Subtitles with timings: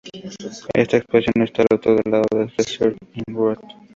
[0.73, 3.59] Esta expansión está al otro lado de Desert Inn Road.